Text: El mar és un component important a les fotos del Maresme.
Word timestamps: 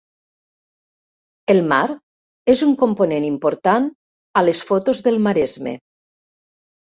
El 1.53 1.59
mar 1.73 1.81
és 2.53 2.63
un 2.67 2.71
component 2.79 3.27
important 3.27 3.85
a 4.41 4.43
les 4.47 4.61
fotos 4.71 5.03
del 5.09 5.19
Maresme. 5.27 5.75